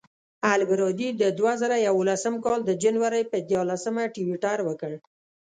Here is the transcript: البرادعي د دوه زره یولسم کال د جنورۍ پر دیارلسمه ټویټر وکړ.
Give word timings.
البرادعي 0.53 1.09
د 1.21 1.23
دوه 1.39 1.53
زره 1.61 1.75
یولسم 1.87 2.35
کال 2.45 2.59
د 2.65 2.71
جنورۍ 2.83 3.23
پر 3.31 3.39
دیارلسمه 3.49 4.03
ټویټر 4.15 4.57
وکړ. 4.63 4.91